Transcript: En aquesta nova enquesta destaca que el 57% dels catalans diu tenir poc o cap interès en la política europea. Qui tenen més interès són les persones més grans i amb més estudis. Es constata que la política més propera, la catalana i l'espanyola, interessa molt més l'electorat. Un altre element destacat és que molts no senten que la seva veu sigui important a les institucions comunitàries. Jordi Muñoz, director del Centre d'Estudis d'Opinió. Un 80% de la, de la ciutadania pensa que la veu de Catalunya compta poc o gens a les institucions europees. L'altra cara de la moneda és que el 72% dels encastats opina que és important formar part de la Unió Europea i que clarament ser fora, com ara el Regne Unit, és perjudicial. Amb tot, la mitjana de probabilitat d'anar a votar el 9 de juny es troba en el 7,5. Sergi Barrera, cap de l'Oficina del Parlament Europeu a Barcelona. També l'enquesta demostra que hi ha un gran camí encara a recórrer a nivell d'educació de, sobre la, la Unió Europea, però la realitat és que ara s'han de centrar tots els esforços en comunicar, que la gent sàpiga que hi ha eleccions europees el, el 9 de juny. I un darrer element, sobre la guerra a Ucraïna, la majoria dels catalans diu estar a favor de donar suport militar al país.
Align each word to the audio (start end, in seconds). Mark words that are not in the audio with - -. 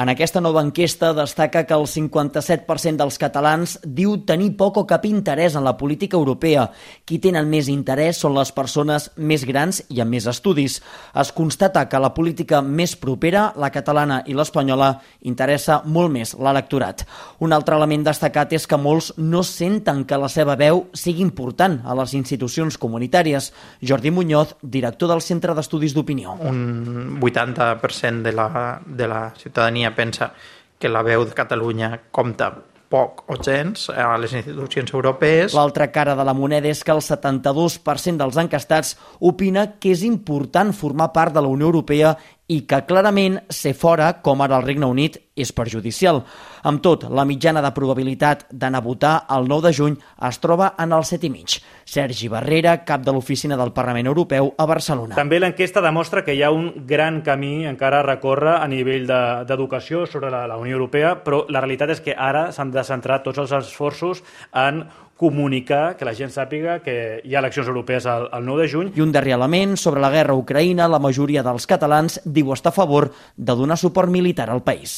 En 0.00 0.08
aquesta 0.08 0.40
nova 0.40 0.62
enquesta 0.64 1.10
destaca 1.12 1.66
que 1.68 1.76
el 1.76 1.82
57% 1.84 2.96
dels 2.96 3.18
catalans 3.20 3.74
diu 3.84 4.14
tenir 4.24 4.54
poc 4.56 4.78
o 4.80 4.84
cap 4.88 5.02
interès 5.04 5.58
en 5.58 5.66
la 5.66 5.74
política 5.76 6.16
europea. 6.16 6.70
Qui 7.04 7.18
tenen 7.20 7.50
més 7.52 7.68
interès 7.68 8.22
són 8.22 8.32
les 8.32 8.48
persones 8.56 9.10
més 9.20 9.44
grans 9.44 9.82
i 9.92 10.00
amb 10.00 10.16
més 10.16 10.24
estudis. 10.30 10.78
Es 11.12 11.32
constata 11.36 11.82
que 11.84 12.00
la 12.00 12.14
política 12.16 12.62
més 12.64 12.94
propera, 12.96 13.50
la 13.60 13.68
catalana 13.74 14.22
i 14.24 14.36
l'espanyola, 14.38 14.88
interessa 15.20 15.82
molt 15.84 16.14
més 16.14 16.32
l'electorat. 16.32 17.04
Un 17.44 17.52
altre 17.52 17.76
element 17.76 18.08
destacat 18.08 18.56
és 18.56 18.64
que 18.64 18.80
molts 18.80 19.12
no 19.18 19.44
senten 19.44 20.06
que 20.08 20.16
la 20.16 20.32
seva 20.32 20.56
veu 20.56 20.86
sigui 20.96 21.20
important 21.20 21.76
a 21.84 21.98
les 22.00 22.16
institucions 22.16 22.80
comunitàries. 22.80 23.50
Jordi 23.84 24.08
Muñoz, 24.16 24.56
director 24.62 25.12
del 25.12 25.20
Centre 25.20 25.52
d'Estudis 25.52 25.92
d'Opinió. 25.92 26.38
Un 26.40 27.20
80% 27.20 28.24
de 28.24 28.32
la, 28.32 28.80
de 28.86 29.12
la 29.12 29.22
ciutadania 29.36 29.89
pensa 29.96 30.32
que 30.80 30.88
la 30.88 31.04
veu 31.04 31.26
de 31.28 31.36
Catalunya 31.36 31.92
compta 32.10 32.50
poc 32.90 33.22
o 33.30 33.36
gens 33.38 33.86
a 33.94 34.16
les 34.18 34.32
institucions 34.34 34.90
europees. 34.92 35.54
L'altra 35.54 35.86
cara 35.94 36.16
de 36.18 36.26
la 36.26 36.34
moneda 36.34 36.68
és 36.68 36.82
que 36.82 36.92
el 36.92 37.02
72% 37.04 38.18
dels 38.18 38.40
encastats 38.42 38.96
opina 39.20 39.68
que 39.78 39.92
és 39.94 40.02
important 40.06 40.74
formar 40.74 41.12
part 41.14 41.36
de 41.36 41.44
la 41.44 41.52
Unió 41.52 41.70
Europea 41.70 42.16
i 42.50 42.62
que 42.66 42.82
clarament 42.86 43.38
ser 43.52 43.76
fora, 43.78 44.16
com 44.24 44.42
ara 44.42 44.58
el 44.58 44.66
Regne 44.66 44.88
Unit, 44.90 45.20
és 45.40 45.52
perjudicial. 45.56 46.20
Amb 46.66 46.82
tot, 46.84 47.06
la 47.08 47.24
mitjana 47.24 47.62
de 47.64 47.70
probabilitat 47.72 48.42
d'anar 48.50 48.82
a 48.82 48.84
votar 48.84 49.12
el 49.32 49.46
9 49.48 49.68
de 49.68 49.72
juny 49.76 49.96
es 50.28 50.40
troba 50.42 50.72
en 50.82 50.92
el 50.92 51.06
7,5. 51.06 51.60
Sergi 51.86 52.28
Barrera, 52.28 52.74
cap 52.84 53.04
de 53.06 53.14
l'Oficina 53.14 53.56
del 53.56 53.72
Parlament 53.72 54.10
Europeu 54.10 54.50
a 54.58 54.66
Barcelona. 54.68 55.16
També 55.16 55.40
l'enquesta 55.40 55.82
demostra 55.84 56.24
que 56.26 56.34
hi 56.34 56.42
ha 56.42 56.50
un 56.50 56.72
gran 56.90 57.22
camí 57.26 57.66
encara 57.70 58.00
a 58.00 58.06
recórrer 58.06 58.58
a 58.58 58.66
nivell 58.68 59.06
d'educació 59.08 60.04
de, 60.04 60.10
sobre 60.10 60.32
la, 60.34 60.44
la 60.50 60.58
Unió 60.60 60.76
Europea, 60.76 61.14
però 61.24 61.44
la 61.48 61.62
realitat 61.62 61.94
és 61.96 62.02
que 62.04 62.16
ara 62.18 62.50
s'han 62.52 62.74
de 62.74 62.84
centrar 62.84 63.22
tots 63.24 63.40
els 63.40 63.54
esforços 63.62 64.24
en 64.52 64.84
comunicar, 65.20 65.98
que 66.00 66.08
la 66.08 66.14
gent 66.16 66.32
sàpiga 66.32 66.78
que 66.84 66.94
hi 67.20 67.36
ha 67.36 67.42
eleccions 67.42 67.68
europees 67.68 68.06
el, 68.08 68.26
el 68.32 68.46
9 68.48 68.64
de 68.64 68.72
juny. 68.72 68.92
I 68.96 69.04
un 69.04 69.12
darrer 69.12 69.36
element, 69.36 69.76
sobre 69.76 70.00
la 70.00 70.08
guerra 70.14 70.32
a 70.32 70.40
Ucraïna, 70.40 70.88
la 70.88 71.02
majoria 71.02 71.44
dels 71.44 71.68
catalans 71.68 72.22
diu 72.24 72.54
estar 72.56 72.72
a 72.72 72.78
favor 72.78 73.10
de 73.36 73.56
donar 73.58 73.76
suport 73.76 74.08
militar 74.08 74.48
al 74.48 74.64
país. 74.64 74.96